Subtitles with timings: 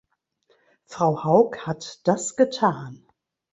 [0.87, 3.05] Frau Haug hat das getan.